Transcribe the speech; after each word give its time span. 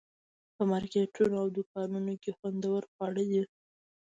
په 0.55 0.61
مارکیټونو 0.71 1.35
او 1.41 1.47
دوکانونو 1.55 2.13
کې 2.21 2.31
خوندور 2.37 2.81
خواړه 2.91 3.23
دي. 3.31 3.43